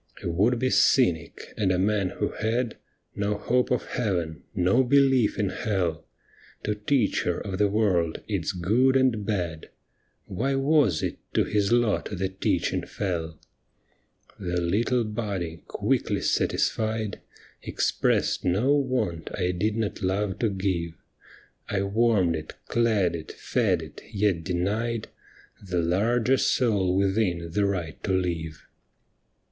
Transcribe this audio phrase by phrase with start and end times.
[0.23, 2.75] A would be cynic, and a man who had
[3.15, 6.07] No hope of Heaven, no belief in Hell,
[6.63, 9.69] To teach her of the world, its good and bad,
[10.25, 13.37] Why was it to his lot the teaching fell?
[14.39, 17.21] The little body, quickly satisfied.
[17.61, 20.93] Expressed no want I did not love to give—
[21.79, 25.09] I warmed it, clad it, fed it, yet denied
[25.61, 28.65] The larger soul within the right to live.